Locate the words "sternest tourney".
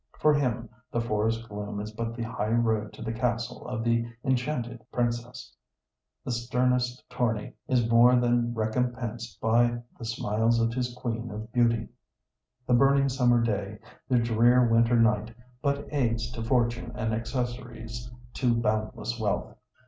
6.31-7.53